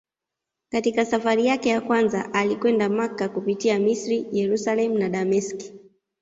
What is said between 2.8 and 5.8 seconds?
Makka kupitia Misri, Yerusalemu na Dameski.